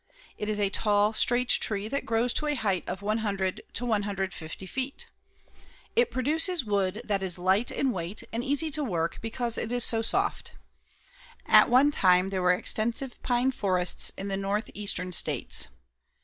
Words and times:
It 0.35 0.49
is 0.49 0.59
a 0.59 0.71
tall 0.71 1.13
straight 1.13 1.47
tree 1.49 1.87
that 1.87 2.07
grows 2.07 2.33
to 2.33 2.47
a 2.47 2.55
height 2.55 2.83
of 2.89 3.03
100 3.03 3.61
to 3.73 3.85
150 3.85 4.65
feet. 4.65 5.05
It 5.95 6.09
produces 6.09 6.65
wood 6.65 7.03
that 7.05 7.21
is 7.21 7.37
light 7.37 7.69
in 7.69 7.91
weight 7.91 8.23
and 8.33 8.43
easy 8.43 8.71
to 8.71 8.83
work 8.83 9.19
because 9.21 9.59
it 9.59 9.71
is 9.71 9.83
so 9.83 10.01
soft. 10.01 10.53
At 11.45 11.69
one 11.69 11.91
time 11.91 12.31
there 12.31 12.41
were 12.41 12.51
extensive 12.55 13.21
pine 13.21 13.51
forests 13.51 14.11
in 14.17 14.27
the 14.27 14.37
northeastern 14.37 15.11
states. 15.11 15.67